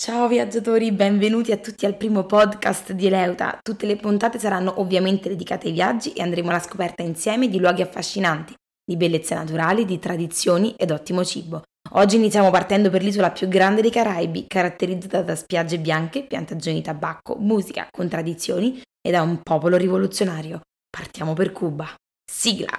[0.00, 3.58] Ciao viaggiatori, benvenuti a tutti al primo podcast di Eleuta.
[3.62, 7.82] Tutte le puntate saranno ovviamente dedicate ai viaggi e andremo alla scoperta insieme di luoghi
[7.82, 11.64] affascinanti, di bellezze naturali, di tradizioni ed ottimo cibo.
[11.96, 16.82] Oggi iniziamo partendo per l'isola più grande dei Caraibi, caratterizzata da spiagge bianche, piantagioni di
[16.82, 20.62] tabacco, musica, contraddizioni e da un popolo rivoluzionario.
[20.88, 21.86] Partiamo per Cuba.
[22.24, 22.72] Sigla!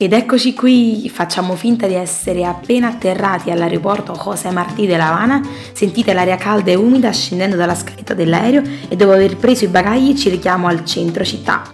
[0.00, 5.42] Ed eccoci qui, facciamo finta di essere appena atterrati all'aeroporto José Martí de La Habana,
[5.72, 10.16] sentite l'aria calda e umida scendendo dalla scaletta dell'aereo e dopo aver preso i bagagli
[10.16, 11.64] ci richiamo al centro città.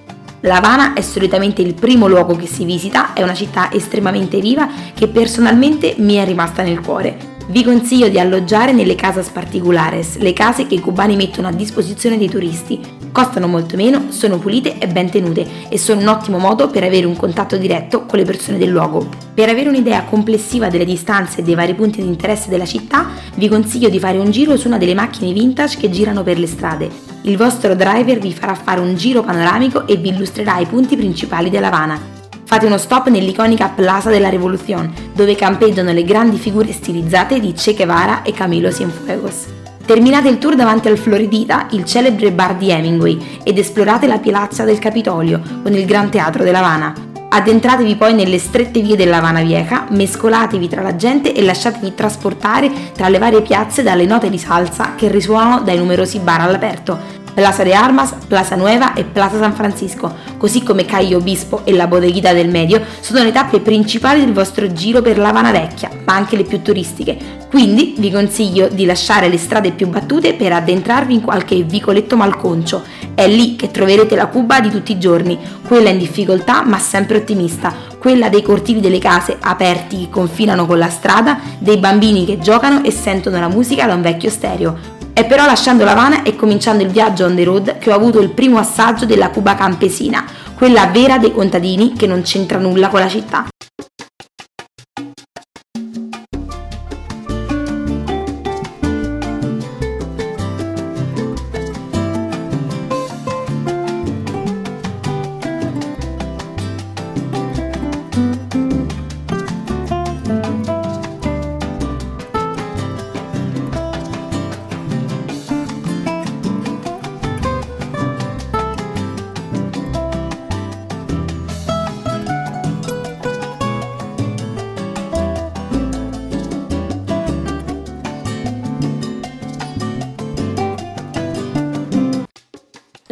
[0.40, 4.70] La Habana è solitamente il primo luogo che si visita, è una città estremamente viva
[4.94, 7.33] che personalmente mi è rimasta nel cuore.
[7.46, 12.16] Vi consiglio di alloggiare nelle casas particulares, le case che i cubani mettono a disposizione
[12.16, 12.80] dei turisti.
[13.12, 17.04] Costano molto meno, sono pulite e ben tenute e sono un ottimo modo per avere
[17.04, 19.06] un contatto diretto con le persone del luogo.
[19.34, 23.48] Per avere un'idea complessiva delle distanze e dei vari punti di interesse della città, vi
[23.48, 26.88] consiglio di fare un giro su una delle macchine vintage che girano per le strade.
[27.22, 31.50] Il vostro driver vi farà fare un giro panoramico e vi illustrerà i punti principali
[31.50, 32.13] della Havana.
[32.54, 37.74] Fate uno stop nell'iconica Plaza della Revolución, dove campeggiano le grandi figure stilizzate di Che
[37.74, 39.46] Guevara e Camilo Cienfuegos.
[39.84, 44.62] Terminate il tour davanti al Floridita, il celebre bar di Hemingway, ed esplorate la piazza
[44.62, 46.94] del Capitolio con il Gran Teatro della Habana.
[47.28, 52.70] Addentratevi poi nelle strette vie della Habana Vieja, mescolatevi tra la gente e lasciatevi trasportare
[52.94, 57.64] tra le varie piazze dalle note di salsa che risuonano dai numerosi bar all'aperto, Plaza
[57.64, 62.32] de Armas, Plaza Nueva e Plaza San Francisco, così come Caio Obispo e la Bodeghita
[62.32, 66.36] del Medio, sono le tappe principali del vostro giro per la Havana Vecchia, ma anche
[66.36, 67.42] le più turistiche.
[67.50, 72.82] Quindi vi consiglio di lasciare le strade più battute per addentrarvi in qualche vicoletto malconcio.
[73.14, 77.18] È lì che troverete la Cuba di tutti i giorni, quella in difficoltà ma sempre
[77.18, 82.38] ottimista, quella dei cortili delle case aperti che confinano con la strada, dei bambini che
[82.38, 84.93] giocano e sentono la musica da un vecchio stereo.
[85.14, 88.30] È però lasciando L'Havana e cominciando il viaggio on the road che ho avuto il
[88.30, 90.24] primo assaggio della Cuba campesina,
[90.56, 93.53] quella vera dei contadini che non c'entra nulla con la città.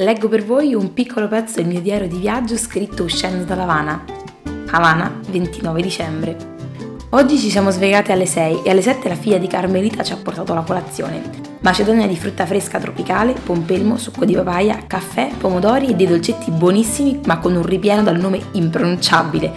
[0.02, 4.04] Leggo per voi un piccolo pezzo del mio diario di viaggio scritto uscendo da Havana.
[4.70, 6.36] Havana, 29 dicembre.
[7.10, 10.16] Oggi ci siamo svegliate alle 6 e alle 7 la figlia di Carmelita ci ha
[10.16, 11.22] portato la colazione.
[11.60, 17.20] Macedonia di frutta fresca tropicale, pompelmo, succo di papaya, caffè, pomodori e dei dolcetti buonissimi
[17.26, 19.52] ma con un ripieno dal nome impronunciabile.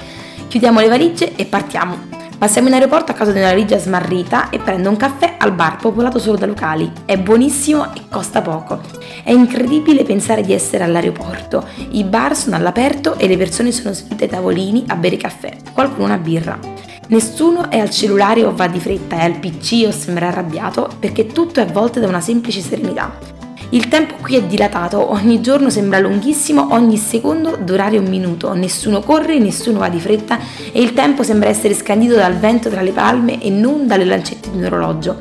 [0.48, 2.25] Chiudiamo le valigie e partiamo.
[2.38, 5.78] Passiamo in aeroporto a casa di una valigia smarrita e prendo un caffè al bar
[5.78, 6.92] popolato solo da locali.
[7.06, 8.82] È buonissimo e costa poco.
[9.24, 11.66] È incredibile pensare di essere all'aeroporto.
[11.92, 16.06] I bar sono all'aperto e le persone sono sedute ai tavolini a bere caffè, qualcuno
[16.06, 16.60] una birra.
[17.08, 21.28] Nessuno è al cellulare o va di fretta, è al PC o sembra arrabbiato perché
[21.28, 23.45] tutto è avvolto da una semplice serenità.
[23.76, 29.02] Il tempo qui è dilatato, ogni giorno sembra lunghissimo, ogni secondo durare un minuto, nessuno
[29.02, 30.40] corre, nessuno va di fretta
[30.72, 34.50] e il tempo sembra essere scandito dal vento tra le palme e non dalle lancette
[34.50, 35.18] di un orologio.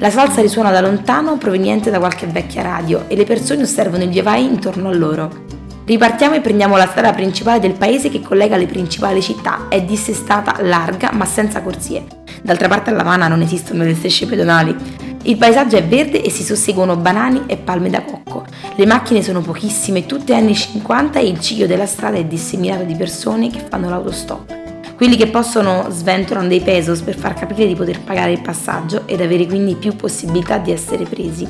[0.00, 4.10] La salsa risuona da lontano proveniente da qualche vecchia radio e le persone osservano il
[4.10, 5.30] via vai intorno a loro.
[5.86, 10.56] Ripartiamo e prendiamo la strada principale del paese che collega le principali città, è dissestata,
[10.60, 12.04] larga ma senza corsie.
[12.42, 14.76] D'altra parte a Lavana non esistono le strisce pedonali.
[15.26, 18.44] Il paesaggio è verde e si susseguono banani e palme da cocco.
[18.74, 22.94] Le macchine sono pochissime, tutte anni 50 e il ciglio della strada è disseminato di
[22.94, 24.54] persone che fanno l'autostop.
[24.94, 29.22] Quelli che possono sventolano dei pesos per far capire di poter pagare il passaggio ed
[29.22, 31.48] avere quindi più possibilità di essere presi.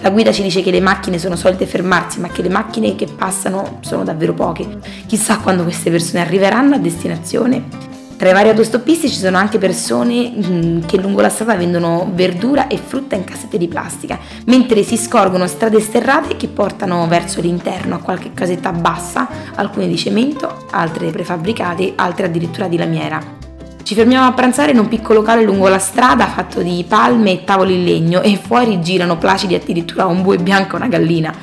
[0.00, 3.06] La guida ci dice che le macchine sono solite fermarsi, ma che le macchine che
[3.06, 4.66] passano sono davvero poche.
[5.04, 7.90] Chissà quando queste persone arriveranno a destinazione
[8.20, 12.76] tra i vari autostoppisti ci sono anche persone che lungo la strada vendono verdura e
[12.76, 18.00] frutta in cassette di plastica, mentre si scorgono strade sterrate che portano verso l'interno a
[18.00, 23.18] qualche casetta bassa, alcune di cemento, altre prefabbricate, altre addirittura di lamiera.
[23.82, 27.44] Ci fermiamo a pranzare in un piccolo locale lungo la strada fatto di palme e
[27.44, 31.34] tavoli in legno e fuori girano placidi addirittura un bue bianco e una gallina.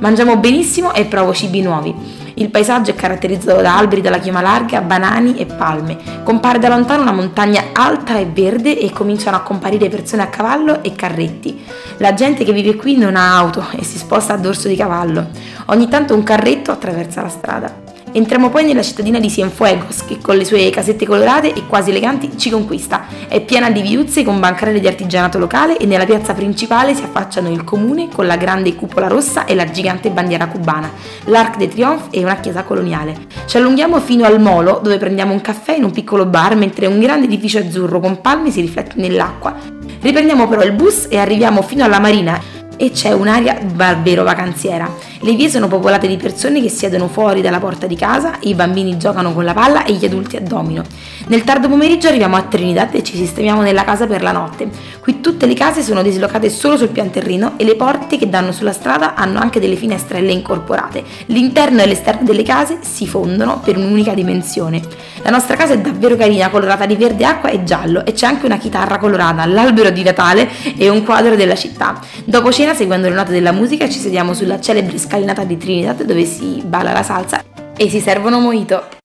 [0.00, 2.22] Mangiamo benissimo e provo cibi nuovi.
[2.36, 5.96] Il paesaggio è caratterizzato da alberi dalla chioma larga, banani e palme.
[6.24, 10.82] Compare da lontano una montagna alta e verde e cominciano a comparire persone a cavallo
[10.82, 11.64] e carretti.
[11.98, 15.28] La gente che vive qui non ha auto e si sposta a dorso di cavallo.
[15.66, 17.83] Ogni tanto un carretto attraversa la strada.
[18.16, 22.38] Entriamo poi nella cittadina di Cienfuegos, che con le sue casette colorate e quasi eleganti
[22.38, 23.06] ci conquista.
[23.26, 27.50] È piena di viuzze con bancarelle di artigianato locale e nella piazza principale si affacciano
[27.50, 30.92] il comune con la grande cupola rossa e la gigante bandiera cubana,
[31.24, 33.16] l'Arc de Triomphe e una chiesa coloniale.
[33.46, 37.00] Ci allunghiamo fino al molo, dove prendiamo un caffè in un piccolo bar mentre un
[37.00, 39.56] grande edificio azzurro con palme si riflette nell'acqua.
[40.00, 42.40] Riprendiamo però il bus e arriviamo fino alla marina
[42.76, 44.90] e c'è un'aria davvero vacanziera.
[45.20, 48.98] Le vie sono popolate di persone che siedono fuori dalla porta di casa, i bambini
[48.98, 50.82] giocano con la palla e gli adulti a domino.
[51.26, 54.68] Nel tardo pomeriggio arriviamo a Trinidad e ci sistemiamo nella casa per la notte.
[55.00, 58.52] Qui tutte le case sono dislocate solo sul pian terreno e le porte che danno
[58.52, 61.02] sulla strada hanno anche delle finestrelle incorporate.
[61.26, 64.80] L'interno e l'esterno delle case si fondono per un'unica dimensione.
[65.22, 68.46] La nostra casa è davvero carina, colorata di verde acqua e giallo e c'è anche
[68.46, 71.98] una chitarra colorata, l'albero di Natale e un quadro della città.
[72.24, 76.24] Dopo cena, seguendo le note della musica, ci sediamo sulla celebre scalinata di Trinidad dove
[76.24, 77.44] si balla la salsa
[77.76, 79.02] e si servono mojito.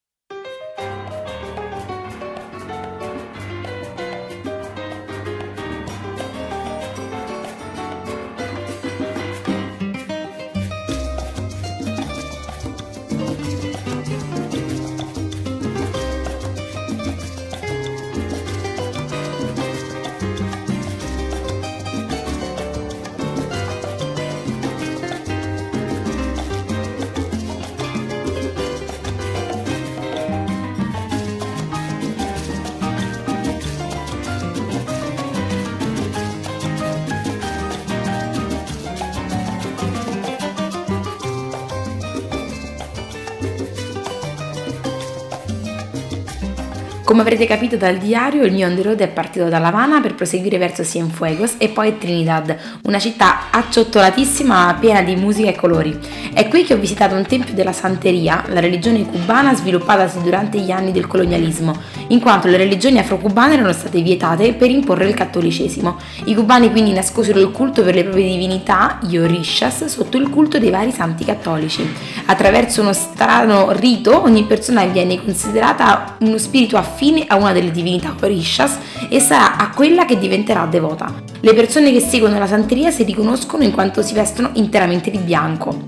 [47.10, 50.00] Come avrete capito dal diario, il mio on the road è partito da La Habana
[50.00, 55.56] per proseguire verso Cienfuegos e poi Trinidad, una città accciotolatissima ma piena di musica e
[55.56, 55.98] colori.
[56.32, 60.70] È qui che ho visitato un tempio della Santeria, la religione cubana sviluppatasi durante gli
[60.70, 61.76] anni del colonialismo,
[62.10, 65.98] in quanto le religioni afro-cubane erano state vietate per imporre il cattolicesimo.
[66.26, 70.60] I cubani quindi nascosero il culto per le proprie divinità, gli orishas, sotto il culto
[70.60, 71.92] dei vari santi cattolici.
[72.28, 77.72] Attraverso uno strano rito ogni persona viene considerata uno spirito affine affine a una delle
[77.72, 81.24] divinità Orishas e sarà a quella che diventerà devota.
[81.40, 85.86] Le persone che seguono la santeria si riconoscono in quanto si vestono interamente di bianco.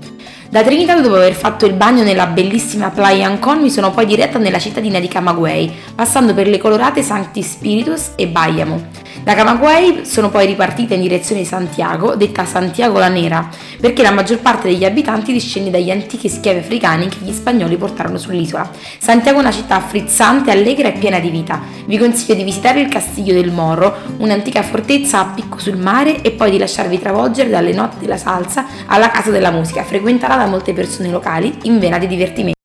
[0.48, 4.38] Da Trinidad, dopo aver fatto il bagno nella bellissima Playa Ancon, mi sono poi diretta
[4.38, 9.01] nella cittadina di Camagüey, passando per le colorate Sancti Spiritus e Bayamo.
[9.22, 13.48] Da Camagüey sono poi ripartite in direzione di Santiago, detta Santiago la Nera,
[13.80, 18.18] perché la maggior parte degli abitanti discende dagli antichi schiavi africani che gli spagnoli portarono
[18.18, 18.68] sull'isola.
[18.98, 21.60] Santiago è una città frizzante, allegra e piena di vita.
[21.86, 26.32] Vi consiglio di visitare il Castiglio del Morro, un'antica fortezza a picco sul mare e
[26.32, 30.72] poi di lasciarvi travolgere dalle notti della salsa alla Casa della Musica, frequentata da molte
[30.72, 32.61] persone locali in vena di divertimento.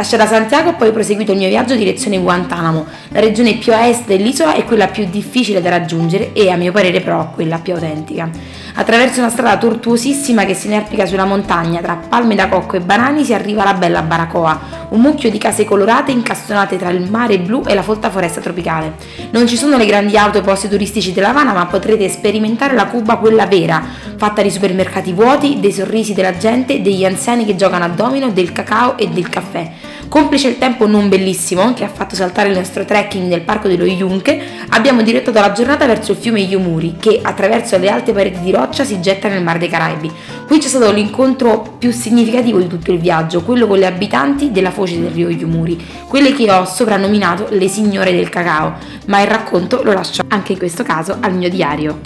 [0.00, 3.86] Lasciata Santiago ho poi proseguito il mio viaggio in direzione Guantanamo, la regione più a
[3.86, 7.74] est dell'isola è quella più difficile da raggiungere e a mio parere però quella più
[7.74, 8.30] autentica.
[8.76, 13.24] Attraverso una strada tortuosissima che si inerpica sulla montagna, tra palme da cocco e banani
[13.24, 17.64] si arriva alla bella Baracoa, un mucchio di case colorate incastonate tra il mare blu
[17.66, 18.94] e la folta foresta tropicale.
[19.32, 22.86] Non ci sono le grandi auto e posti turistici della Havana, ma potrete sperimentare la
[22.86, 23.84] Cuba quella vera,
[24.16, 28.52] fatta di supermercati vuoti, dei sorrisi della gente, degli anziani che giocano a domino, del
[28.52, 29.89] cacao e del caffè.
[30.10, 33.84] Complice il tempo non bellissimo che ha fatto saltare il nostro trekking nel parco dello
[33.84, 38.50] Yunque, abbiamo direttato la giornata verso il fiume Yumuri che attraverso le alte pareti di
[38.50, 40.10] roccia si getta nel Mar dei Caraibi.
[40.48, 44.72] Qui c'è stato l'incontro più significativo di tutto il viaggio, quello con le abitanti della
[44.72, 49.80] foce del rio Yumuri, quelle che ho soprannominato le signore del cacao, ma il racconto
[49.84, 52.00] lo lascio anche in questo caso al mio diario.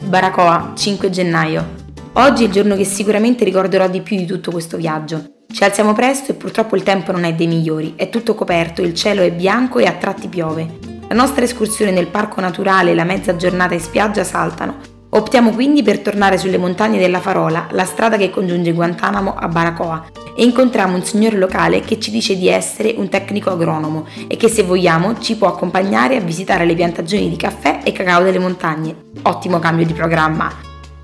[0.00, 1.64] Baracoa, 5 gennaio.
[2.14, 5.35] Oggi è il giorno che sicuramente ricorderò di più di tutto questo viaggio.
[5.56, 8.92] Ci alziamo presto e purtroppo il tempo non è dei migliori, è tutto coperto, il
[8.92, 10.68] cielo è bianco e a tratti piove.
[11.08, 14.76] La nostra escursione nel parco naturale e la mezza giornata in spiaggia saltano.
[15.08, 20.04] Optiamo quindi per tornare sulle montagne della Farola, la strada che congiunge Guantanamo a Baracoa,
[20.36, 24.48] e incontriamo un signore locale che ci dice di essere un tecnico agronomo e che
[24.48, 28.94] se vogliamo ci può accompagnare a visitare le piantagioni di caffè e cacao delle montagne.
[29.22, 30.52] Ottimo cambio di programma.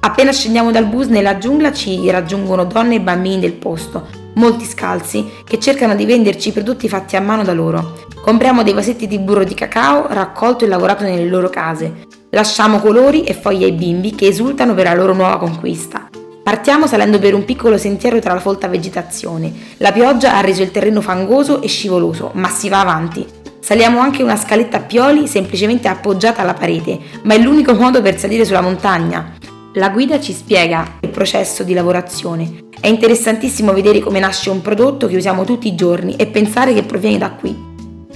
[0.01, 5.29] Appena scendiamo dal bus nella giungla ci raggiungono donne e bambini del posto, molti scalzi,
[5.45, 8.01] che cercano di venderci i prodotti fatti a mano da loro.
[8.21, 12.07] Compriamo dei vasetti di burro di cacao raccolto e lavorato nelle loro case.
[12.31, 16.09] Lasciamo colori e foglie ai bimbi che esultano per la loro nuova conquista.
[16.43, 19.53] Partiamo salendo per un piccolo sentiero tra la folta vegetazione.
[19.79, 23.25] La pioggia ha reso il terreno fangoso e scivoloso, ma si va avanti.
[23.61, 28.19] Saliamo anche una scaletta a pioli semplicemente appoggiata alla parete, ma è l'unico modo per
[28.19, 29.35] salire sulla montagna.
[29.75, 32.71] La guida ci spiega il processo di lavorazione.
[32.83, 36.83] È interessantissimo vedere come nasce un prodotto che usiamo tutti i giorni e pensare che
[36.83, 37.57] proviene da qui.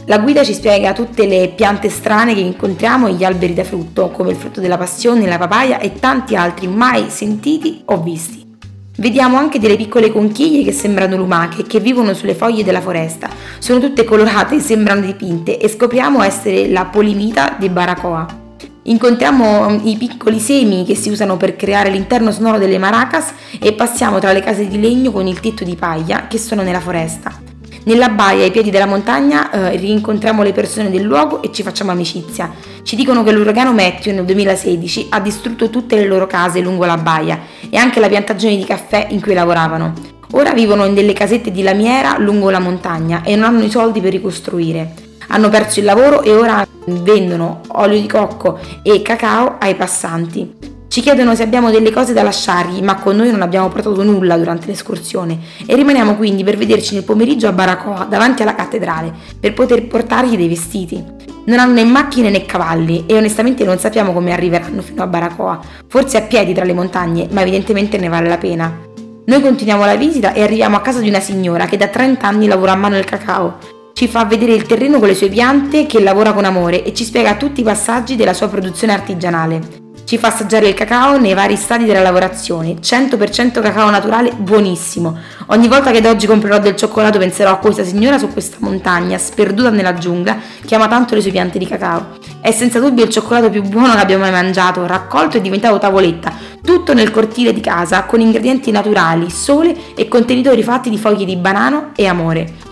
[0.06, 4.10] La guida ci spiega tutte le piante strane che incontriamo e gli alberi da frutto,
[4.10, 8.56] come il frutto della passione, la papaya e tanti altri mai sentiti o visti.
[8.96, 13.30] Vediamo anche delle piccole conchiglie che sembrano lumache e che vivono sulle foglie della foresta.
[13.60, 18.45] Sono tutte colorate, sembrano dipinte e scopriamo essere la polimita di Baracoa.
[18.88, 24.20] Incontriamo i piccoli semi che si usano per creare l'interno sonoro delle maracas e passiamo
[24.20, 27.36] tra le case di legno con il tetto di paglia che sono nella foresta.
[27.84, 31.90] Nella baia ai piedi della montagna eh, rincontriamo le persone del luogo e ci facciamo
[31.90, 32.52] amicizia.
[32.84, 36.96] Ci dicono che l'uragano Matthew nel 2016 ha distrutto tutte le loro case lungo la
[36.96, 39.94] baia e anche la piantagione di caffè in cui lavoravano.
[40.32, 44.00] Ora vivono in delle casette di lamiera lungo la montagna e non hanno i soldi
[44.00, 45.05] per ricostruire.
[45.28, 50.74] Hanno perso il lavoro e ora vendono olio di cocco e cacao ai passanti.
[50.88, 54.38] Ci chiedono se abbiamo delle cose da lasciargli, ma con noi non abbiamo portato nulla
[54.38, 59.52] durante l'escursione e rimaniamo quindi per vederci nel pomeriggio a Baracoa, davanti alla cattedrale, per
[59.52, 61.04] poter portargli dei vestiti.
[61.44, 65.60] Non hanno né macchine né cavalli e onestamente non sappiamo come arriveranno fino a Baracoa,
[65.86, 68.84] forse a piedi tra le montagne, ma evidentemente ne vale la pena.
[69.26, 72.46] Noi continuiamo la visita e arriviamo a casa di una signora che da 30 anni
[72.46, 73.58] lavora a mano il cacao.
[73.96, 77.02] Ci fa vedere il terreno con le sue piante che lavora con amore e ci
[77.02, 79.84] spiega tutti i passaggi della sua produzione artigianale.
[80.04, 85.16] Ci fa assaggiare il cacao nei vari stadi della lavorazione, 100% cacao naturale buonissimo.
[85.46, 89.16] Ogni volta che da oggi comprerò del cioccolato penserò a questa signora su questa montagna,
[89.16, 92.18] sperduta nella giungla, che ama tanto le sue piante di cacao.
[92.42, 96.34] È senza dubbio il cioccolato più buono che abbia mai mangiato, raccolto e diventato tavoletta,
[96.62, 101.36] tutto nel cortile di casa, con ingredienti naturali, sole e contenitori fatti di foglie di
[101.36, 102.65] banano e amore.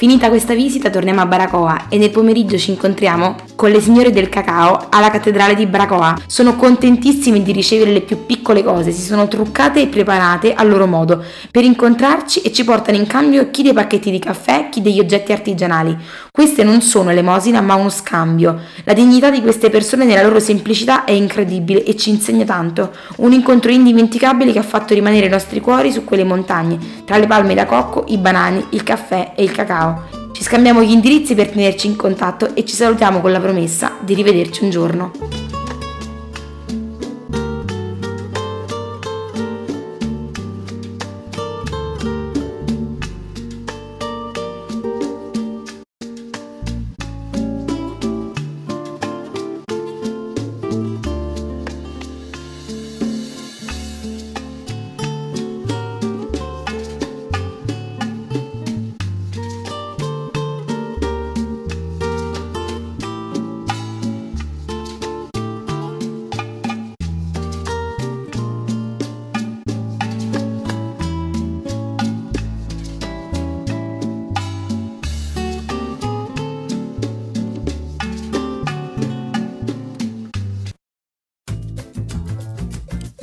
[0.00, 4.30] Finita questa visita torniamo a Baracoa e nel pomeriggio ci incontriamo con le signore del
[4.30, 6.16] cacao alla cattedrale di Baracoa.
[6.26, 10.86] Sono contentissime di ricevere le più piccole cose, si sono truccate e preparate a loro
[10.86, 15.00] modo per incontrarci e ci portano in cambio chi dei pacchetti di caffè, chi degli
[15.00, 15.94] oggetti artigianali.
[16.40, 18.60] Queste non sono elemosina ma uno scambio.
[18.84, 22.92] La dignità di queste persone nella loro semplicità è incredibile e ci insegna tanto.
[23.16, 27.26] Un incontro indimenticabile che ha fatto rimanere i nostri cuori su quelle montagne, tra le
[27.26, 30.04] palme da cocco, i banani, il caffè e il cacao.
[30.32, 34.14] Ci scambiamo gli indirizzi per tenerci in contatto e ci salutiamo con la promessa di
[34.14, 35.39] rivederci un giorno.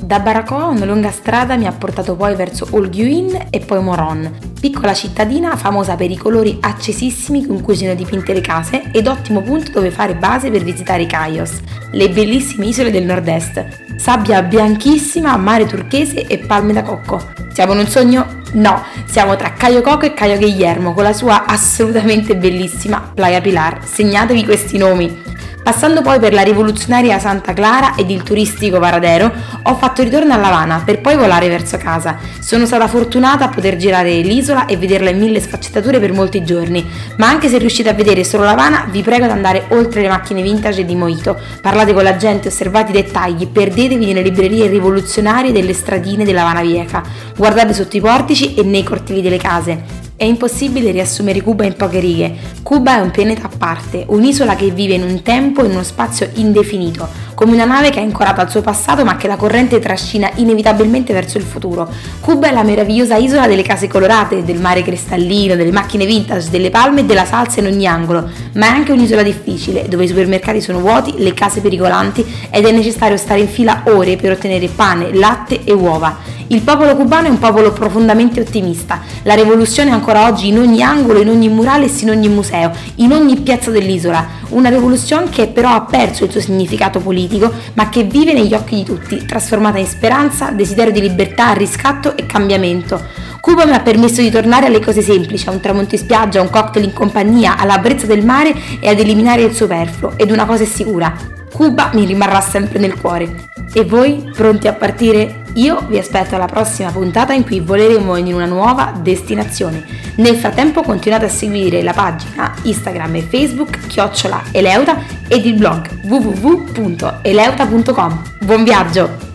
[0.08, 4.94] Da Baracoa una lunga strada mi ha portato poi verso Olguin e poi Moron, piccola
[4.94, 9.70] cittadina famosa per i colori accesissimi con cui sono dipinte le case ed ottimo punto
[9.70, 11.58] dove fare base per visitare i Caios,
[11.90, 13.96] le bellissime isole del nord-est.
[13.98, 17.20] Sabbia bianchissima, mare turchese e palme da cocco.
[17.52, 18.40] Siamo in un sogno?
[18.52, 23.84] No, siamo tra Caio Coco e Caio Guillermo con la sua assolutamente bellissima Playa Pilar.
[23.84, 25.36] Segnatevi questi nomi.
[25.68, 29.30] Passando poi per la rivoluzionaria Santa Clara ed il turistico Varadero,
[29.64, 32.16] ho fatto ritorno a Lavana per poi volare verso casa.
[32.40, 36.88] Sono stata fortunata a poter girare l'isola e vederla in mille sfaccettature per molti giorni,
[37.18, 40.40] ma anche se riuscite a vedere solo Lavana, vi prego di andare oltre le macchine
[40.40, 41.38] vintage di Mojito.
[41.60, 46.62] Parlate con la gente, osservate i dettagli, perdetevi nelle librerie rivoluzionarie delle stradine della Lavana
[46.62, 47.02] Vieja.
[47.36, 49.97] Guardate sotto i portici e nei cortili delle case.
[50.18, 52.34] È impossibile riassumere Cuba in poche righe.
[52.64, 55.84] Cuba è un pianeta a parte, un'isola che vive in un tempo e in uno
[55.84, 59.78] spazio indefinito, come una nave che è ancorata al suo passato ma che la corrente
[59.78, 61.88] trascina inevitabilmente verso il futuro.
[62.18, 66.70] Cuba è la meravigliosa isola delle case colorate, del mare cristallino, delle macchine vintage, delle
[66.70, 70.60] palme e della salsa in ogni angolo, ma è anche un'isola difficile, dove i supermercati
[70.60, 75.14] sono vuoti, le case pericolanti ed è necessario stare in fila ore per ottenere pane,
[75.14, 76.37] latte e uova.
[76.50, 79.02] Il popolo cubano è un popolo profondamente ottimista.
[79.24, 83.12] La rivoluzione è ancora oggi in ogni angolo, in ogni murales, in ogni museo, in
[83.12, 84.26] ogni piazza dell'isola.
[84.50, 88.76] Una rivoluzione che però ha perso il suo significato politico, ma che vive negli occhi
[88.76, 92.98] di tutti, trasformata in speranza, desiderio di libertà, riscatto e cambiamento.
[93.40, 96.42] Cuba mi ha permesso di tornare alle cose semplici, a un tramonto in spiaggia, a
[96.42, 100.14] un cocktail in compagnia, alla brezza del mare e ad eliminare il superfluo.
[100.16, 101.14] Ed una cosa è sicura,
[101.52, 103.50] Cuba mi rimarrà sempre nel cuore.
[103.72, 105.37] E voi, pronti a partire?
[105.54, 109.84] Io vi aspetto alla prossima puntata in cui voleremo in una nuova destinazione.
[110.16, 114.96] Nel frattempo continuate a seguire la pagina Instagram e Facebook chiocciola Eleuta
[115.28, 118.22] ed il blog www.eleuta.com.
[118.40, 119.27] Buon viaggio!